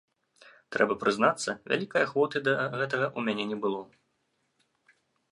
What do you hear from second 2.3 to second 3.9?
да гэтага ў мяне не было.